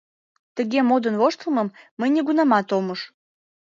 [0.55, 1.67] Тыге модын-воштылмым
[1.99, 2.99] мый нигунамат ом уж.